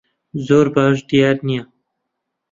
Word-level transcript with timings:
زۆر 0.45 0.65
باش 0.75 0.97
دیار 1.09 1.35
نییە. 1.47 1.63